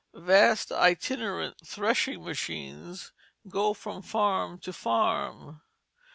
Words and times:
Vast 0.15 0.71
itinerant 0.71 1.57
threshing 1.63 2.23
machines 2.23 3.11
go 3.47 3.75
from 3.75 4.01
farm 4.01 4.57
to 4.61 4.73
farm. 4.73 5.61